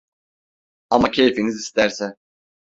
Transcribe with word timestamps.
Ama 0.89 1.11
keyfiniz 1.11 1.55
isterse… 1.59 2.15